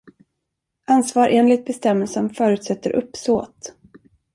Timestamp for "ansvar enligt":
0.87-1.65